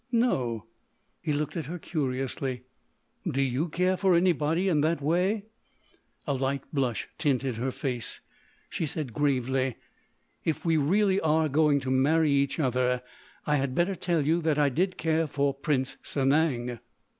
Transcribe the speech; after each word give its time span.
"No." 0.11 0.65
He 1.21 1.31
looked 1.31 1.55
at 1.55 1.67
her, 1.67 1.77
curiously. 1.77 2.63
"Do 3.29 3.39
you 3.39 3.69
care 3.69 3.95
for 3.95 4.15
anybody 4.15 4.67
in 4.67 4.81
that 4.81 4.99
way?" 4.99 5.45
A 6.25 6.33
light 6.33 6.63
blush 6.73 7.07
tinted 7.19 7.57
her 7.57 7.71
face. 7.71 8.19
She 8.67 8.87
said 8.87 9.13
gravely: 9.13 9.75
"If 10.43 10.65
we 10.65 10.75
really 10.75 11.19
are 11.21 11.47
going 11.47 11.79
to 11.81 11.91
marry 11.91 12.31
each 12.31 12.59
other 12.59 13.03
I 13.45 13.57
had 13.57 13.75
better 13.75 13.93
tell 13.93 14.25
you 14.25 14.41
that 14.41 14.57
I 14.57 14.69
did 14.69 14.97
care 14.97 15.27
for 15.27 15.53
Prince 15.53 15.97
Sanang." 16.01 16.79